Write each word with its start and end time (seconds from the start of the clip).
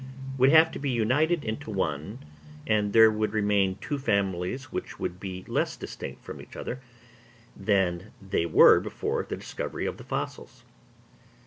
would 0.35 0.49
have 0.51 0.71
to 0.71 0.79
be 0.79 0.89
united 0.89 1.43
into 1.45 1.69
one; 1.69 2.17
and 2.65 2.91
there 2.91 3.11
would 3.11 3.33
remain 3.33 3.75
two 3.75 3.99
families 3.99 4.71
which 4.71 4.99
would 4.99 5.19
be 5.19 5.43
less 5.47 5.77
distinct 5.77 6.23
from 6.25 6.41
each 6.41 6.55
other 6.55 6.81
than 7.55 8.11
they 8.19 8.47
were 8.47 8.79
before 8.79 9.21
the 9.21 9.37
discovery 9.37 9.85
of 9.85 9.97
the 9.97 10.03
fossils. 10.03 10.63